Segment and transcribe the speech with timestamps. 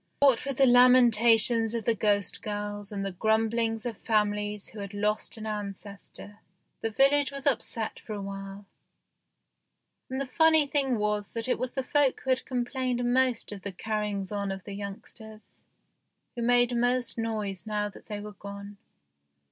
[0.17, 4.95] What with the lamentations of the ghost girls and the grumblings of families who had
[4.95, 6.39] lost an ancestor,
[6.81, 8.65] the village was upset for a while,
[10.09, 13.61] and the funny thing was that it was the folk who had complained most of
[13.61, 15.61] the carry ings on of the youngsters,
[16.35, 18.77] who made most noise now that they were gone.